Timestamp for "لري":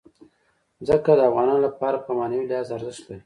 3.05-3.19